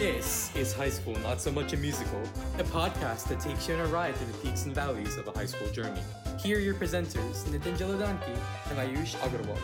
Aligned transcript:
This 0.00 0.50
is 0.56 0.72
High 0.72 0.88
School 0.88 1.14
Not 1.18 1.42
So 1.42 1.52
Much 1.52 1.74
a 1.74 1.76
Musical, 1.76 2.22
a 2.58 2.64
podcast 2.64 3.28
that 3.28 3.38
takes 3.38 3.68
you 3.68 3.74
on 3.74 3.80
a 3.80 3.86
ride 3.88 4.16
through 4.16 4.32
the 4.32 4.38
peaks 4.38 4.64
and 4.64 4.74
valleys 4.74 5.18
of 5.18 5.28
a 5.28 5.32
high 5.32 5.44
school 5.44 5.68
journey. 5.72 6.00
Here 6.42 6.56
are 6.56 6.60
your 6.60 6.72
presenters, 6.72 7.44
Nitin 7.44 7.76
Jaladanki 7.76 8.34
and 8.70 8.78
Ayush 8.78 9.14
Agarwal. 9.16 9.58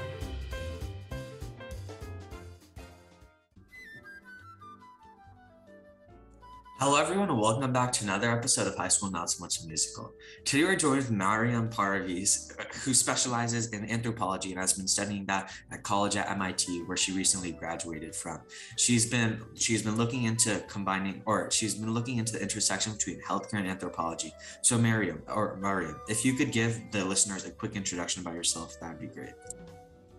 Hello, 6.78 7.00
everyone, 7.00 7.30
and 7.30 7.40
welcome 7.40 7.72
back 7.72 7.90
to 7.90 8.04
another 8.04 8.30
episode 8.30 8.66
of 8.66 8.76
High 8.76 8.88
School 8.88 9.10
Not 9.10 9.30
So 9.30 9.42
Much 9.42 9.64
Musical. 9.64 10.12
Today, 10.44 10.64
we're 10.64 10.76
joined 10.76 10.98
with 10.98 11.10
Mariam 11.10 11.70
Parviz, 11.70 12.52
who 12.84 12.92
specializes 12.92 13.68
in 13.68 13.90
anthropology 13.90 14.50
and 14.50 14.60
has 14.60 14.74
been 14.74 14.86
studying 14.86 15.24
that 15.24 15.50
at 15.72 15.82
college 15.84 16.16
at 16.16 16.30
MIT, 16.30 16.82
where 16.82 16.98
she 16.98 17.12
recently 17.12 17.52
graduated 17.52 18.14
from. 18.14 18.42
She's 18.76 19.08
been 19.10 19.42
she's 19.54 19.82
been 19.82 19.96
looking 19.96 20.24
into 20.24 20.62
combining, 20.68 21.22
or 21.24 21.50
she's 21.50 21.74
been 21.74 21.94
looking 21.94 22.18
into 22.18 22.34
the 22.34 22.42
intersection 22.42 22.92
between 22.92 23.22
healthcare 23.22 23.54
and 23.60 23.68
anthropology. 23.68 24.34
So, 24.60 24.76
Mariam, 24.76 25.22
or 25.28 25.56
Mariam, 25.56 25.98
if 26.08 26.26
you 26.26 26.34
could 26.34 26.52
give 26.52 26.78
the 26.92 27.02
listeners 27.02 27.46
a 27.46 27.52
quick 27.52 27.74
introduction 27.74 28.20
about 28.20 28.34
yourself, 28.34 28.78
that'd 28.82 29.00
be 29.00 29.06
great. 29.06 29.32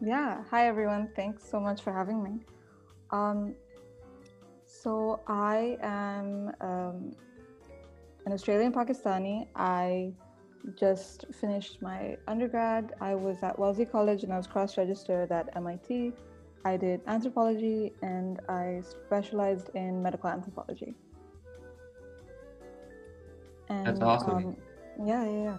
Yeah. 0.01 0.43
Hi, 0.49 0.67
everyone. 0.67 1.11
Thanks 1.15 1.47
so 1.47 1.59
much 1.59 1.83
for 1.83 1.93
having 1.93 2.23
me. 2.23 2.39
Um, 3.11 3.53
so 4.67 5.21
I 5.27 5.77
am 5.81 6.51
um, 6.59 7.15
an 8.25 8.33
Australian 8.33 8.73
Pakistani. 8.73 9.47
I 9.55 10.11
just 10.75 11.25
finished 11.33 11.81
my 11.81 12.17
undergrad. 12.27 12.93
I 12.99 13.15
was 13.15 13.37
at 13.41 13.57
Wellesley 13.57 13.85
College 13.85 14.23
and 14.23 14.33
I 14.33 14.37
was 14.37 14.45
cross 14.45 14.77
registered 14.77 15.31
at 15.31 15.55
MIT. 15.55 16.11
I 16.65 16.75
did 16.75 16.99
anthropology 17.07 17.93
and 18.01 18.41
I 18.49 18.81
specialized 18.83 19.69
in 19.73 20.03
medical 20.03 20.29
anthropology. 20.29 20.95
And, 23.69 23.87
That's 23.87 24.01
awesome. 24.01 24.35
Um, 24.35 24.57
yeah, 25.05 25.23
yeah, 25.23 25.43
yeah. 25.43 25.57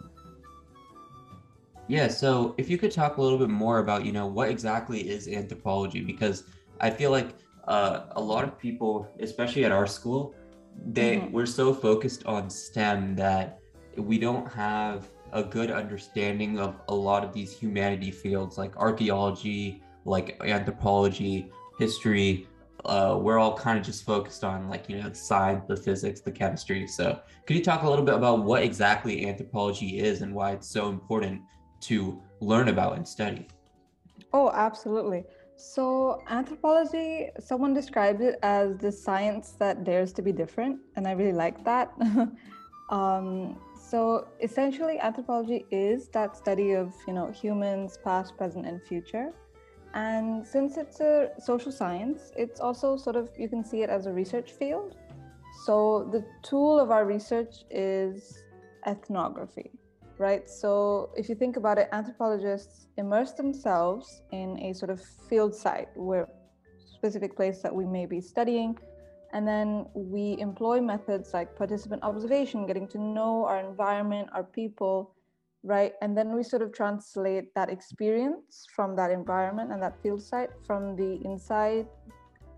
Yeah, 1.89 2.09
so 2.09 2.55
if 2.59 2.69
you 2.69 2.77
could 2.77 2.91
talk 2.91 3.17
a 3.17 3.23
little 3.23 3.39
bit 3.39 3.49
more 3.49 3.79
about, 3.79 4.05
you 4.05 4.13
know, 4.13 4.27
what 4.27 4.51
exactly 4.51 5.09
is 5.09 5.27
anthropology 5.27 6.03
because 6.03 6.45
I 6.81 6.91
feel 6.91 7.11
like 7.11 7.31
uh, 7.69 8.07
a 8.17 8.21
lot 8.21 8.45
of 8.45 8.59
people, 8.59 9.07
especially 9.21 9.65
at 9.65 9.71
our 9.73 9.87
school, 9.87 10.35
they 10.87 11.17
mm-hmm. 11.17 11.33
we're 11.33 11.47
so 11.47 11.75
focused 11.75 12.25
on 12.25 12.49
STEM 12.49 13.15
that 13.17 13.61
we 13.97 14.19
don't 14.19 14.51
have 14.51 15.09
a 15.33 15.43
good 15.43 15.71
understanding 15.71 16.59
of 16.59 16.81
a 16.89 16.95
lot 16.95 17.23
of 17.23 17.35
these 17.35 17.53
humanity 17.53 18.11
fields 18.11 18.57
like 18.57 18.75
archaeology, 18.77 19.83
like 20.07 20.41
anthropology, 20.43 21.53
history. 21.79 22.49
Uh, 22.87 23.19
we're 23.21 23.39
all 23.39 23.55
kind 23.55 23.79
of 23.79 23.85
just 23.85 24.07
focused 24.07 24.45
on 24.45 24.69
like 24.71 24.89
you 24.89 24.97
know 24.97 25.11
the 25.11 25.15
science, 25.15 25.65
the 25.69 25.77
physics, 25.77 26.21
the 26.21 26.33
chemistry. 26.33 26.87
So, 26.87 27.21
could 27.47 27.55
you 27.55 27.63
talk 27.63 27.83
a 27.83 27.91
little 27.91 28.05
bit 28.05 28.15
about 28.15 28.45
what 28.45 28.63
exactly 28.63 29.29
anthropology 29.29 29.99
is 29.99 30.23
and 30.23 30.35
why 30.35 30.53
it's 30.53 30.69
so 30.69 30.89
important 30.89 31.43
to 31.83 32.23
learn 32.41 32.69
about 32.69 32.97
and 32.97 33.07
study? 33.07 33.47
Oh, 34.33 34.51
absolutely. 34.55 35.25
So, 35.61 36.23
anthropology, 36.29 37.31
someone 37.41 37.75
described 37.75 38.21
it 38.21 38.39
as 38.45 38.77
the 38.79 38.93
science 38.93 39.57
that 39.59 39.83
dares 39.83 40.13
to 40.13 40.23
be 40.23 40.31
different, 40.31 40.79
and 40.95 41.05
I 41.05 41.13
really 41.13 41.33
like 41.33 41.65
that. 41.65 41.93
um, 42.91 43.59
so, 43.77 44.29
essentially, 44.41 45.01
anthropology 45.01 45.67
is 45.73 46.07
that 46.11 46.37
study 46.37 46.75
of 46.75 46.95
you 47.09 47.13
know 47.13 47.33
humans, 47.33 47.99
past, 48.05 48.37
present, 48.37 48.67
and 48.67 48.81
future. 48.81 49.33
And 49.95 50.47
since 50.47 50.77
it's 50.77 51.01
a 51.01 51.31
social 51.41 51.73
science, 51.73 52.31
it's 52.37 52.61
also 52.61 52.97
sort 52.97 53.17
of 53.17 53.29
you 53.37 53.49
can 53.49 53.65
see 53.65 53.83
it 53.83 53.91
as 53.91 54.07
a 54.07 54.13
research 54.13 54.53
field. 54.53 54.95
So, 55.65 56.09
the 56.13 56.25
tool 56.45 56.79
of 56.79 56.93
our 56.93 57.05
research 57.05 57.65
is 57.69 58.45
ethnography 58.87 59.73
right? 60.19 60.49
So 60.49 61.11
if 61.17 61.29
you 61.29 61.35
think 61.35 61.57
about 61.57 61.79
it, 61.79 61.89
anthropologists 61.93 62.89
immerse 62.97 63.33
themselves 63.33 64.23
in 64.33 64.59
a 64.61 64.73
sort 64.75 64.91
of 64.91 65.01
field 65.29 65.55
site 65.55 65.89
where 65.95 66.29
specific 66.99 67.37
place 67.37 67.63
that 67.63 67.75
we 67.75 67.87
may 67.87 68.07
be 68.07 68.21
studying. 68.21 68.77
And 69.33 69.47
then 69.47 69.87
we 69.95 70.37
employ 70.41 70.81
methods 70.81 71.35
like 71.35 71.55
participant 71.55 72.03
observation, 72.03 72.67
getting 72.67 72.89
to 72.89 72.99
know 72.99 73.45
our 73.45 73.61
environment, 73.61 74.29
our 74.33 74.43
people, 74.43 75.15
right? 75.63 75.93
And 76.03 76.17
then 76.17 76.35
we 76.35 76.43
sort 76.43 76.63
of 76.63 76.73
translate 76.73 77.55
that 77.55 77.69
experience 77.69 78.67
from 78.75 78.97
that 78.97 79.11
environment 79.11 79.71
and 79.73 79.83
that 79.83 80.01
field 80.03 80.23
site 80.23 80.51
from 80.67 80.97
the 80.97 81.21
inside 81.25 81.87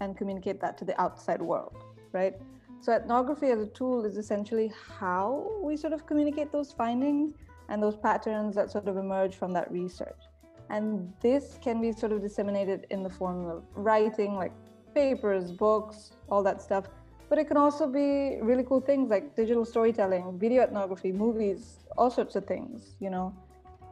and 0.00 0.16
communicate 0.16 0.60
that 0.60 0.78
to 0.78 0.84
the 0.84 0.98
outside 1.00 1.42
world, 1.42 1.74
right? 2.12 2.34
So 2.80 2.92
ethnography 2.92 3.48
as 3.48 3.60
a 3.60 3.66
tool 3.66 4.06
is 4.06 4.16
essentially 4.16 4.72
how 4.98 5.50
we 5.62 5.76
sort 5.76 5.92
of 5.92 6.06
communicate 6.06 6.50
those 6.50 6.72
findings 6.72 7.34
and 7.70 7.82
those 7.82 7.96
patterns 7.96 8.54
that 8.56 8.70
sort 8.70 8.88
of 8.88 8.96
emerge 8.96 9.36
from 9.36 9.52
that 9.52 9.70
research. 9.70 10.20
And 10.68 11.12
this 11.20 11.58
can 11.62 11.80
be 11.80 11.92
sort 11.92 12.12
of 12.12 12.20
disseminated 12.20 12.86
in 12.90 13.02
the 13.02 13.10
form 13.10 13.46
of 13.46 13.62
writing, 13.74 14.34
like 14.34 14.52
papers, 14.94 15.50
books, 15.52 16.12
all 16.28 16.42
that 16.42 16.60
stuff. 16.60 16.84
But 17.28 17.38
it 17.38 17.46
can 17.46 17.56
also 17.56 17.86
be 17.86 18.38
really 18.42 18.64
cool 18.64 18.80
things 18.80 19.08
like 19.08 19.36
digital 19.36 19.64
storytelling, 19.64 20.38
video 20.38 20.62
ethnography, 20.62 21.12
movies, 21.12 21.78
all 21.96 22.10
sorts 22.10 22.34
of 22.34 22.44
things, 22.44 22.96
you 23.00 23.08
know. 23.08 23.34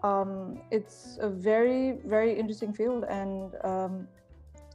Um, 0.03 0.61
it's 0.71 1.19
a 1.21 1.29
very, 1.29 1.99
very 2.05 2.37
interesting 2.39 2.73
field. 2.73 3.05
And 3.09 3.55
um, 3.65 4.09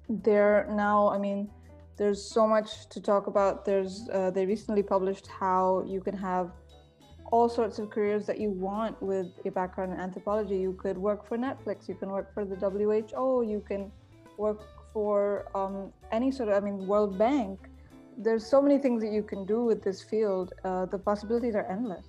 there 0.09 0.65
now, 0.71 1.09
I 1.09 1.17
mean, 1.17 1.49
there's 1.97 2.21
so 2.21 2.47
much 2.47 2.87
to 2.89 3.01
talk 3.01 3.27
about. 3.27 3.65
There's, 3.65 4.09
uh, 4.11 4.31
they 4.31 4.45
recently 4.45 4.83
published 4.83 5.27
how 5.27 5.83
you 5.85 6.01
can 6.01 6.15
have 6.17 6.51
all 7.33 7.49
sorts 7.49 7.79
of 7.79 7.89
careers 7.89 8.27
that 8.27 8.39
you 8.39 8.51
want 8.51 8.93
with 9.01 9.29
a 9.43 9.49
background 9.49 9.91
in 9.91 9.99
anthropology. 9.99 10.55
You 10.55 10.73
could 10.73 10.99
work 10.99 11.27
for 11.27 11.35
Netflix, 11.35 11.89
you 11.89 11.95
can 11.95 12.09
work 12.11 12.31
for 12.31 12.45
the 12.45 12.55
WHO, 12.55 13.43
you 13.53 13.59
can 13.67 13.91
work 14.37 14.59
for 14.93 15.47
um, 15.55 15.91
any 16.11 16.29
sort 16.29 16.49
of, 16.49 16.53
I 16.53 16.59
mean, 16.59 16.85
World 16.85 17.17
Bank. 17.17 17.57
There's 18.15 18.45
so 18.45 18.61
many 18.61 18.77
things 18.77 19.01
that 19.01 19.11
you 19.11 19.23
can 19.23 19.47
do 19.47 19.65
with 19.65 19.81
this 19.83 19.99
field. 20.03 20.53
Uh, 20.63 20.85
the 20.85 20.99
possibilities 20.99 21.55
are 21.55 21.65
endless. 21.65 22.05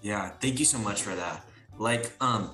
Yeah, 0.00 0.30
thank 0.40 0.60
you 0.60 0.64
so 0.64 0.78
much 0.78 1.02
for 1.02 1.16
that. 1.16 1.44
Like, 1.76 2.12
um, 2.20 2.52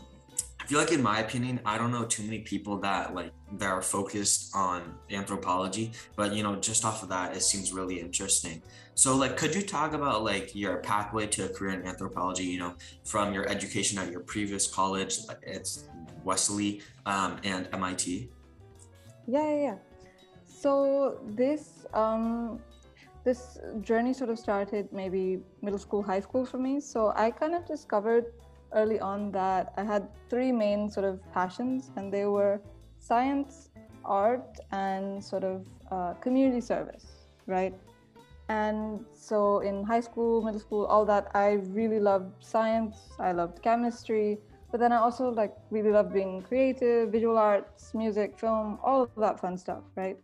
feel 0.71 0.79
like 0.79 0.93
in 0.93 1.03
my 1.03 1.19
opinion, 1.19 1.59
I 1.67 1.77
don't 1.79 1.91
know 1.91 2.05
too 2.05 2.23
many 2.23 2.39
people 2.39 2.79
that 2.79 3.13
like 3.13 3.33
that 3.59 3.67
are 3.67 3.83
focused 3.83 4.55
on 4.55 4.95
anthropology, 5.11 5.91
but 6.15 6.33
you 6.33 6.45
know, 6.45 6.55
just 6.55 6.85
off 6.85 7.03
of 7.03 7.09
that, 7.09 7.35
it 7.37 7.43
seems 7.43 7.73
really 7.73 7.99
interesting. 7.99 8.63
So, 8.95 9.17
like, 9.17 9.37
could 9.37 9.53
you 9.53 9.63
talk 9.63 9.95
about 9.95 10.23
like 10.23 10.55
your 10.55 10.77
pathway 10.77 11.27
to 11.27 11.47
a 11.47 11.49
career 11.49 11.73
in 11.73 11.85
anthropology? 11.85 12.45
You 12.45 12.61
know, 12.61 12.75
from 13.03 13.35
your 13.35 13.49
education 13.49 13.99
at 13.99 14.13
your 14.13 14.21
previous 14.21 14.69
college, 14.69 15.19
it's 15.43 15.89
Wellesley 16.23 16.83
um, 17.05 17.39
and 17.43 17.69
MIT. 17.73 18.31
Yeah, 19.27 19.51
yeah, 19.51 19.63
yeah. 19.63 19.77
So 20.47 21.19
this 21.27 21.85
um, 21.95 22.61
this 23.25 23.59
journey 23.81 24.13
sort 24.13 24.31
of 24.31 24.39
started 24.39 24.93
maybe 24.93 25.41
middle 25.63 25.81
school, 25.81 26.01
high 26.01 26.21
school 26.21 26.47
for 26.47 26.59
me. 26.59 26.79
So 26.79 27.13
I 27.17 27.33
kind 27.33 27.57
of 27.57 27.67
discovered 27.67 28.27
early 28.73 29.01
on 29.01 29.31
that 29.33 29.73
I 29.77 29.85
had 29.85 30.09
three 30.29 30.53
main 30.53 30.91
sort 30.91 31.07
of 31.07 31.21
passions, 31.33 31.91
and 31.97 32.13
they 32.13 32.27
were 32.27 32.61
science, 32.99 33.71
art, 34.05 34.59
and 34.73 35.23
sort 35.23 35.45
of 35.45 35.67
uh, 35.91 36.15
community 36.15 36.61
service, 36.61 37.07
right? 37.47 37.75
And 38.49 39.05
so 39.15 39.61
in 39.61 39.85
high 39.85 40.01
school, 40.01 40.43
middle 40.43 40.61
school, 40.61 40.85
all 40.87 41.05
that, 41.07 41.31
I 41.35 41.61
really 41.71 42.01
loved 42.01 42.45
science, 42.45 42.97
I 43.19 43.33
loved 43.33 43.63
chemistry, 43.63 44.39
but 44.71 44.81
then 44.81 44.93
I 44.93 44.97
also 44.97 45.29
like 45.31 45.55
really 45.71 45.91
loved 45.91 46.13
being 46.13 46.43
creative, 46.43 47.11
visual 47.11 47.39
arts, 47.39 47.95
music, 47.95 48.39
film, 48.39 48.79
all 48.83 49.03
of 49.03 49.11
that 49.17 49.41
fun 49.41 49.57
stuff, 49.57 49.83
right? 49.97 50.19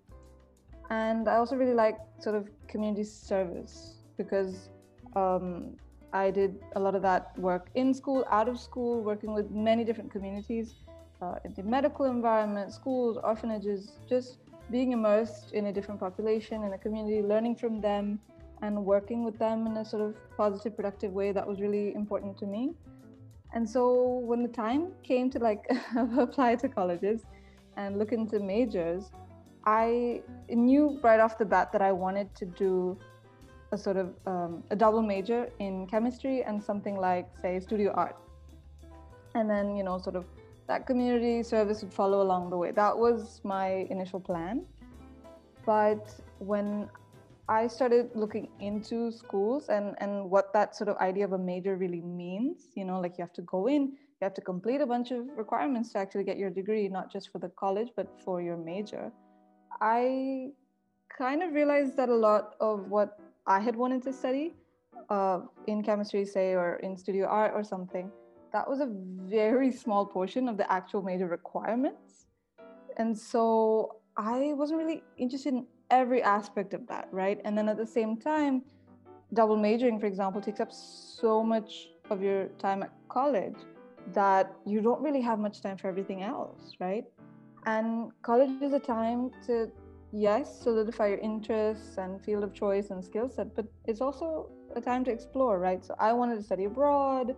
And 0.90 1.28
I 1.28 1.36
also 1.36 1.56
really 1.56 1.74
like 1.74 1.98
sort 2.20 2.36
of 2.36 2.48
community 2.68 3.04
service 3.04 3.96
because 4.16 4.70
um, 5.14 5.76
I 6.12 6.30
did 6.30 6.56
a 6.74 6.80
lot 6.80 6.94
of 6.94 7.02
that 7.02 7.38
work 7.38 7.68
in 7.74 7.92
school, 7.92 8.24
out 8.30 8.48
of 8.48 8.58
school, 8.58 9.02
working 9.02 9.34
with 9.34 9.50
many 9.50 9.84
different 9.84 10.10
communities 10.10 10.74
uh, 11.20 11.36
in 11.44 11.52
the 11.54 11.62
medical 11.62 12.06
environment, 12.06 12.72
schools, 12.72 13.18
orphanages, 13.22 13.98
just 14.08 14.38
being 14.70 14.92
immersed 14.92 15.52
in 15.52 15.66
a 15.66 15.72
different 15.72 16.00
population, 16.00 16.62
in 16.64 16.72
a 16.72 16.78
community, 16.78 17.22
learning 17.22 17.56
from 17.56 17.80
them 17.80 18.18
and 18.62 18.84
working 18.84 19.24
with 19.24 19.38
them 19.38 19.66
in 19.66 19.76
a 19.76 19.84
sort 19.84 20.02
of 20.02 20.14
positive, 20.36 20.74
productive 20.74 21.12
way 21.12 21.32
that 21.32 21.46
was 21.46 21.60
really 21.60 21.94
important 21.94 22.36
to 22.38 22.46
me. 22.46 22.72
And 23.52 23.68
so 23.68 24.20
when 24.24 24.42
the 24.42 24.48
time 24.48 24.92
came 25.02 25.30
to 25.30 25.38
like 25.38 25.64
apply 26.18 26.56
to 26.56 26.68
colleges 26.68 27.22
and 27.76 27.98
look 27.98 28.12
into 28.12 28.40
majors, 28.40 29.10
I 29.64 30.22
knew 30.48 30.98
right 31.02 31.20
off 31.20 31.38
the 31.38 31.44
bat 31.44 31.72
that 31.72 31.82
I 31.82 31.92
wanted 31.92 32.34
to 32.36 32.46
do 32.46 32.98
a 33.76 33.78
sort 33.86 33.98
of 34.04 34.08
um, 34.32 34.52
a 34.74 34.76
double 34.84 35.02
major 35.14 35.40
in 35.66 35.86
chemistry 35.92 36.36
and 36.48 36.62
something 36.70 36.96
like, 37.08 37.26
say, 37.42 37.52
studio 37.68 37.90
art. 38.04 38.16
And 39.38 39.46
then, 39.52 39.66
you 39.78 39.84
know, 39.88 39.96
sort 39.98 40.16
of 40.20 40.24
that 40.70 40.80
community 40.90 41.36
service 41.54 41.78
would 41.82 41.94
follow 42.00 42.18
along 42.26 42.50
the 42.52 42.58
way. 42.62 42.70
That 42.84 42.94
was 43.04 43.40
my 43.54 43.68
initial 43.96 44.20
plan. 44.30 44.56
but 45.66 46.04
when 46.52 46.68
I 47.48 47.62
started 47.76 48.04
looking 48.22 48.46
into 48.68 48.98
schools 49.22 49.62
and, 49.76 49.86
and 50.02 50.12
what 50.34 50.46
that 50.52 50.68
sort 50.78 50.88
of 50.92 50.96
idea 51.10 51.24
of 51.28 51.32
a 51.40 51.42
major 51.52 51.74
really 51.84 52.02
means, 52.24 52.56
you 52.78 52.84
know, 52.88 52.98
like 53.04 53.12
you 53.18 53.22
have 53.26 53.36
to 53.40 53.46
go 53.56 53.60
in, 53.74 53.82
you 54.18 54.22
have 54.28 54.34
to 54.40 54.44
complete 54.52 54.80
a 54.86 54.88
bunch 54.94 55.08
of 55.16 55.20
requirements 55.36 55.92
to 55.92 55.98
actually 55.98 56.26
get 56.30 56.38
your 56.42 56.50
degree, 56.60 56.88
not 56.98 57.06
just 57.14 57.30
for 57.32 57.38
the 57.44 57.50
college, 57.62 57.90
but 57.98 58.08
for 58.24 58.36
your 58.46 58.58
major. 58.72 59.12
I 59.80 60.00
kind 61.16 61.42
of 61.44 61.52
realized 61.52 61.96
that 61.98 62.08
a 62.08 62.20
lot 62.28 62.54
of 62.60 62.90
what 62.94 63.18
I 63.46 63.60
had 63.60 63.76
wanted 63.76 64.02
to 64.04 64.12
study 64.12 64.54
uh, 65.08 65.40
in 65.66 65.82
chemistry, 65.82 66.24
say, 66.24 66.52
or 66.52 66.76
in 66.76 66.96
studio 66.96 67.26
art 67.26 67.52
or 67.54 67.62
something, 67.62 68.10
that 68.52 68.68
was 68.68 68.80
a 68.80 68.88
very 68.90 69.70
small 69.70 70.06
portion 70.06 70.48
of 70.48 70.56
the 70.56 70.70
actual 70.72 71.02
major 71.02 71.26
requirements. 71.26 72.26
And 72.96 73.16
so 73.16 73.96
I 74.16 74.52
wasn't 74.54 74.78
really 74.78 75.02
interested 75.18 75.52
in 75.54 75.66
every 75.90 76.22
aspect 76.22 76.74
of 76.74 76.86
that, 76.88 77.08
right? 77.12 77.40
And 77.44 77.56
then 77.56 77.68
at 77.68 77.76
the 77.76 77.86
same 77.86 78.16
time, 78.16 78.62
double 79.34 79.56
majoring, 79.56 80.00
for 80.00 80.06
example, 80.06 80.40
takes 80.40 80.60
up 80.60 80.72
so 80.72 81.42
much 81.42 81.88
of 82.10 82.22
your 82.22 82.46
time 82.58 82.82
at 82.82 82.92
college 83.08 83.56
that 84.12 84.52
you 84.64 84.80
don't 84.80 85.02
really 85.02 85.20
have 85.20 85.38
much 85.38 85.60
time 85.60 85.76
for 85.76 85.88
everything 85.88 86.22
else, 86.22 86.74
right? 86.80 87.04
And 87.66 88.10
college 88.22 88.62
is 88.62 88.72
a 88.72 88.78
time 88.78 89.30
to, 89.46 89.70
yes, 90.12 90.62
solidify 90.62 91.08
your 91.08 91.18
interests 91.18 91.98
and 91.98 92.22
field 92.22 92.44
of 92.44 92.52
choice 92.52 92.90
and 92.90 93.04
skill 93.04 93.28
set, 93.28 93.54
but 93.54 93.66
it's 93.86 94.00
also 94.00 94.48
a 94.74 94.80
time 94.80 95.04
to 95.04 95.10
explore, 95.10 95.58
right? 95.58 95.84
So 95.84 95.94
I 95.98 96.12
wanted 96.12 96.36
to 96.36 96.42
study 96.42 96.64
abroad, 96.64 97.36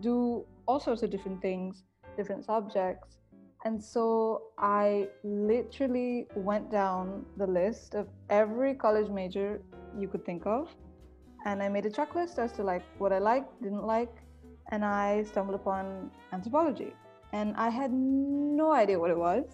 do 0.00 0.44
all 0.66 0.80
sorts 0.80 1.02
of 1.02 1.10
different 1.10 1.40
things, 1.40 1.84
different 2.16 2.44
subjects. 2.44 3.18
And 3.64 3.82
so 3.82 4.42
I 4.58 5.08
literally 5.22 6.26
went 6.36 6.70
down 6.70 7.24
the 7.38 7.46
list 7.46 7.94
of 7.94 8.08
every 8.28 8.74
college 8.74 9.08
major 9.08 9.62
you 9.98 10.06
could 10.06 10.24
think 10.24 10.46
of. 10.46 10.68
And 11.46 11.62
I 11.62 11.68
made 11.68 11.86
a 11.86 11.90
checklist 11.90 12.38
as 12.38 12.52
to 12.52 12.62
like 12.62 12.82
what 12.98 13.12
I 13.12 13.18
liked, 13.18 13.62
didn't 13.62 13.84
like. 13.84 14.14
And 14.70 14.84
I 14.84 15.22
stumbled 15.24 15.54
upon 15.54 16.10
anthropology. 16.32 16.94
And 17.32 17.54
I 17.56 17.68
had 17.68 17.92
no 17.92 18.72
idea 18.72 18.98
what 18.98 19.10
it 19.10 19.18
was. 19.18 19.44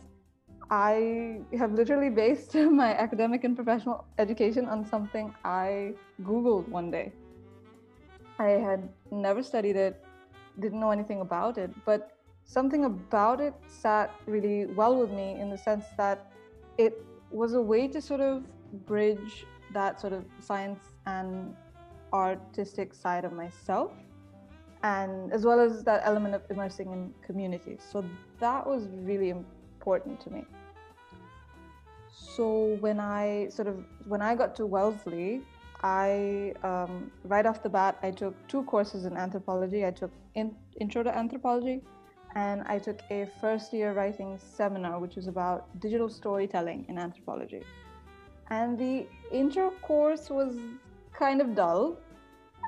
I 0.71 1.41
have 1.59 1.73
literally 1.73 2.11
based 2.11 2.55
my 2.83 2.97
academic 2.97 3.43
and 3.43 3.57
professional 3.57 4.05
education 4.19 4.67
on 4.67 4.87
something 4.87 5.35
I 5.45 5.95
Googled 6.23 6.69
one 6.69 6.91
day. 6.93 7.13
I 8.39 8.51
had 8.51 8.89
never 9.11 9.43
studied 9.43 9.77
it, 9.77 10.05
didn't 10.61 10.79
know 10.79 10.93
anything 10.93 11.21
about 11.21 11.59
it, 11.59 11.71
but 11.85 12.13
something 12.45 12.85
about 12.85 13.41
it 13.41 13.55
sat 13.67 14.15
really 14.27 14.67
well 14.67 14.97
with 14.97 15.11
me 15.11 15.39
in 15.41 15.51
the 15.51 15.59
sense 15.59 15.85
that 15.97 16.31
it 16.79 17.05
was 17.31 17.55
a 17.55 17.61
way 17.61 17.89
to 17.89 18.01
sort 18.01 18.21
of 18.21 18.45
bridge 18.87 19.45
that 19.73 20.01
sort 20.01 20.13
of 20.13 20.25
science 20.39 20.81
and 21.07 21.55
artistic 22.13 22.95
side 22.95 23.25
of 23.25 23.33
myself 23.33 23.93
and 24.83 25.33
as 25.33 25.45
well 25.45 25.61
as 25.61 25.85
that 25.85 26.01
element 26.05 26.35
of 26.35 26.43
immersing 26.51 26.93
in 26.93 27.15
communities 27.25 27.81
so 27.93 28.05
that 28.41 28.67
was 28.67 28.89
really 29.05 29.31
important 29.31 30.19
to 30.21 30.31
me 30.31 30.45
so 32.21 32.77
when 32.81 33.01
i 33.01 33.49
sort 33.49 33.69
of 33.69 33.77
when 34.07 34.23
i 34.23 34.35
got 34.35 34.55
to 34.55 34.67
wellesley 34.67 35.41
i 35.83 36.53
um, 36.63 37.11
right 37.25 37.47
off 37.47 37.63
the 37.63 37.69
bat 37.69 37.99
i 38.03 38.11
took 38.11 38.35
two 38.49 38.63
courses 38.65 39.05
in 39.05 39.17
anthropology 39.17 39.87
i 39.87 39.91
took 39.91 40.11
in, 40.35 40.55
intro 40.79 41.03
to 41.03 41.17
anthropology 41.17 41.81
and 42.35 42.63
I 42.67 42.79
took 42.79 43.01
a 43.11 43.29
first 43.41 43.73
year 43.73 43.93
writing 43.93 44.39
seminar, 44.39 44.99
which 45.01 45.17
was 45.17 45.27
about 45.27 45.67
digital 45.81 46.09
storytelling 46.09 46.87
in 46.89 46.99
anthropology. 46.99 47.63
And 48.51 48.79
the 48.79 49.07
intro 49.33 49.71
course 49.83 50.31
was 50.31 50.57
kind 51.13 51.41
of 51.41 51.55
dull, 51.55 51.99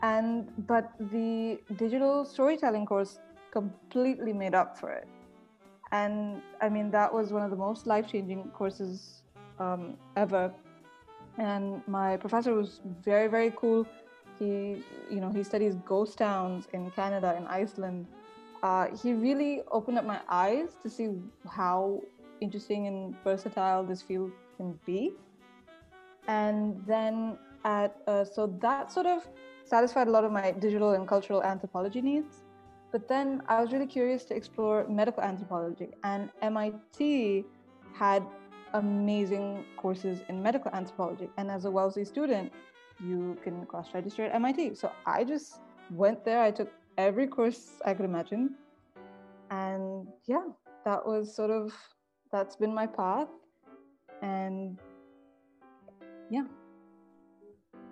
and 0.03 0.49
but 0.67 0.93
the 0.99 1.61
digital 1.77 2.25
storytelling 2.25 2.87
course 2.87 3.19
completely 3.53 4.33
made 4.33 4.55
up 4.55 4.79
for 4.79 4.91
it. 4.91 5.07
And 5.93 6.43
I 6.61 6.69
mean, 6.69 6.91
that 6.91 7.13
was 7.13 7.33
one 7.33 7.43
of 7.43 7.51
the 7.51 7.57
most 7.57 7.87
life 7.87 8.09
changing 8.09 8.51
courses 8.55 9.22
um, 9.59 9.97
ever. 10.17 10.53
And 11.39 11.83
my 11.87 12.17
professor 12.17 12.55
was 12.55 12.81
very, 13.05 13.29
very 13.29 13.53
cool. 13.57 13.87
He, 14.39 14.83
you 15.11 15.21
know, 15.21 15.31
he 15.31 15.43
studies 15.43 15.75
ghost 15.87 16.19
towns 16.19 16.67
in 16.73 16.91
Canada 16.91 17.35
and 17.37 17.47
Iceland 17.49 18.07
uh, 18.63 18.87
he 19.03 19.13
really 19.13 19.63
opened 19.71 19.99
up 19.99 20.05
my 20.05 20.21
eyes 20.29 20.77
to 20.83 20.89
see 20.89 21.09
how 21.49 22.01
interesting 22.41 22.87
and 22.87 23.15
versatile 23.25 23.85
this 23.85 24.03
field 24.03 24.31
can 24.57 24.79
be. 24.87 25.13
And 26.29 26.81
then 26.87 27.39
at 27.65 27.97
uh, 28.07 28.25
so 28.25 28.47
that 28.61 28.93
sort 28.93 29.07
of 29.07 29.29
satisfied 29.65 30.07
a 30.07 30.11
lot 30.11 30.25
of 30.25 30.31
my 30.33 30.53
digital 30.53 30.93
and 30.93 31.07
cultural 31.09 31.43
anthropology 31.43 32.01
needs. 32.01 32.43
But 32.93 33.09
then 33.09 33.43
I 33.49 33.61
was 33.61 33.73
really 33.73 33.87
curious 33.87 34.25
to 34.27 34.37
explore 34.37 34.87
medical 34.87 35.23
anthropology, 35.23 35.89
and 36.05 36.29
MIT 36.43 37.45
had 37.95 38.23
amazing 38.75 39.65
courses 39.77 40.21
in 40.29 40.43
medical 40.43 40.71
anthropology. 40.73 41.29
And 41.37 41.51
as 41.51 41.65
a 41.65 41.71
Wellesley 41.71 42.05
student, 42.05 42.53
you 43.01 43.37
can 43.43 43.67
cross 43.67 43.89
register 43.95 44.25
at 44.25 44.35
MIT. 44.35 44.75
So 44.75 44.93
I 45.07 45.25
just 45.25 45.61
went 45.91 46.25
there. 46.25 46.43
I 46.43 46.51
took 46.51 46.73
every 46.99 47.27
course 47.27 47.73
I 47.85 47.95
could 47.95 48.05
imagine. 48.05 48.55
And 49.51 50.09
yeah, 50.27 50.45
that 50.85 51.07
was 51.07 51.35
sort 51.35 51.51
of 51.51 51.73
that's 52.31 52.57
been 52.57 52.75
my 52.75 52.87
path. 52.87 53.29
And 54.23 54.79
yeah. 56.31 56.45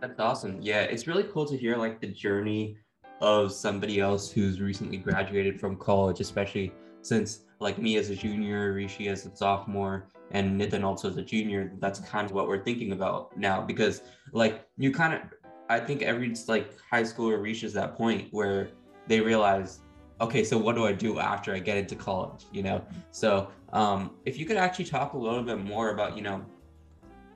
That's 0.00 0.18
awesome. 0.18 0.58
Yeah, 0.62 0.82
it's 0.82 1.06
really 1.06 1.24
cool 1.24 1.44
to 1.46 1.56
hear 1.56 1.76
like 1.76 2.00
the 2.00 2.06
journey 2.06 2.78
of 3.20 3.52
somebody 3.52 4.00
else 4.00 4.30
who's 4.30 4.60
recently 4.60 4.96
graduated 4.96 5.60
from 5.60 5.76
college, 5.76 6.20
especially 6.20 6.72
since 7.02 7.40
like 7.58 7.78
me 7.78 7.96
as 7.96 8.10
a 8.10 8.16
junior, 8.16 8.72
Rishi 8.72 9.08
as 9.08 9.26
a 9.26 9.34
sophomore, 9.34 10.08
and 10.30 10.60
Nitin 10.60 10.84
also 10.84 11.10
as 11.10 11.16
a 11.16 11.22
junior, 11.22 11.72
that's 11.78 12.00
kind 12.00 12.26
of 12.26 12.32
what 12.32 12.48
we're 12.48 12.62
thinking 12.62 12.92
about 12.92 13.36
now 13.36 13.60
because 13.60 14.02
like 14.32 14.66
you 14.78 14.92
kind 14.92 15.14
of 15.14 15.20
I 15.68 15.78
think 15.78 16.02
every 16.02 16.34
like 16.48 16.70
high 16.80 17.02
schooler 17.02 17.40
reaches 17.40 17.72
that 17.74 17.96
point 17.96 18.28
where 18.32 18.70
they 19.06 19.20
realize 19.20 19.80
okay 20.20 20.44
so 20.44 20.58
what 20.58 20.74
do 20.74 20.84
i 20.84 20.92
do 20.92 21.18
after 21.18 21.54
i 21.54 21.58
get 21.58 21.76
into 21.76 21.94
college? 21.94 22.44
you 22.52 22.62
know? 22.62 22.84
So 23.10 23.48
um, 23.72 24.16
if 24.24 24.38
you 24.38 24.46
could 24.46 24.56
actually 24.56 24.84
talk 24.86 25.12
a 25.14 25.18
little 25.18 25.42
bit 25.42 25.58
more 25.58 25.90
about 25.90 26.16
you 26.16 26.22
know 26.22 26.44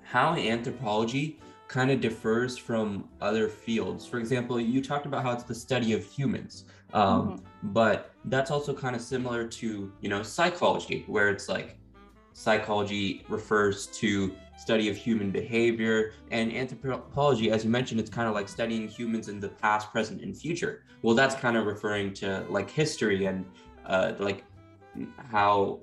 how 0.02 0.34
anthropology 0.34 1.38
kind 1.68 1.90
of 1.90 2.00
differs 2.00 2.56
from 2.56 3.08
other 3.20 3.48
fields 3.48 4.06
for 4.06 4.18
example 4.18 4.60
you 4.60 4.82
talked 4.82 5.06
about 5.06 5.22
how 5.22 5.32
it's 5.32 5.44
the 5.44 5.54
study 5.54 5.92
of 5.92 6.04
humans 6.04 6.64
um, 6.92 7.28
mm-hmm. 7.28 7.72
but 7.72 8.12
that's 8.26 8.50
also 8.50 8.72
kind 8.74 8.94
of 8.94 9.02
similar 9.02 9.46
to 9.46 9.92
you 10.00 10.08
know 10.08 10.22
psychology 10.22 11.04
where 11.06 11.30
it's 11.30 11.48
like 11.48 11.78
psychology 12.32 13.24
refers 13.28 13.86
to 13.86 14.34
study 14.56 14.88
of 14.88 14.96
human 14.96 15.30
behavior 15.30 16.12
and 16.30 16.52
anthropology 16.52 17.50
as 17.50 17.64
you 17.64 17.70
mentioned 17.70 17.98
it's 17.98 18.10
kind 18.10 18.28
of 18.28 18.34
like 18.34 18.48
studying 18.48 18.86
humans 18.86 19.28
in 19.28 19.40
the 19.40 19.48
past 19.48 19.90
present 19.90 20.20
and 20.20 20.36
future 20.36 20.84
well 21.02 21.14
that's 21.14 21.34
kind 21.34 21.56
of 21.56 21.66
referring 21.66 22.12
to 22.12 22.44
like 22.48 22.70
history 22.70 23.24
and 23.26 23.44
uh, 23.86 24.12
like 24.18 24.44
how 25.30 25.80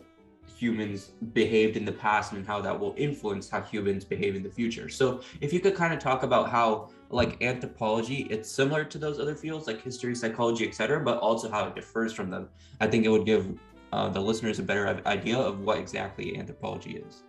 humans 0.61 1.11
behaved 1.33 1.75
in 1.75 1.85
the 1.85 1.91
past 1.91 2.33
and 2.33 2.45
how 2.45 2.61
that 2.61 2.79
will 2.79 2.93
influence 2.95 3.49
how 3.49 3.61
humans 3.61 4.05
behave 4.05 4.35
in 4.35 4.43
the 4.43 4.49
future. 4.49 4.87
So 4.89 5.21
if 5.39 5.51
you 5.51 5.59
could 5.59 5.75
kind 5.75 5.93
of 5.93 5.99
talk 5.99 6.21
about 6.21 6.49
how 6.49 6.89
like 7.09 7.41
anthropology 7.41 8.27
it's 8.29 8.49
similar 8.49 8.83
to 8.85 8.97
those 8.97 9.19
other 9.19 9.35
fields 9.35 9.65
like 9.67 9.81
history 9.81 10.15
psychology 10.15 10.65
etc 10.67 10.99
but 11.03 11.17
also 11.17 11.49
how 11.49 11.65
it 11.67 11.73
differs 11.73 12.13
from 12.13 12.29
them. 12.29 12.47
I 12.79 12.87
think 12.87 13.05
it 13.05 13.09
would 13.09 13.25
give 13.25 13.43
uh, 13.91 14.09
the 14.09 14.21
listeners 14.21 14.59
a 14.59 14.63
better 14.63 15.01
idea 15.05 15.37
of 15.37 15.61
what 15.61 15.77
exactly 15.79 16.37
anthropology 16.37 17.03
is. 17.07 17.23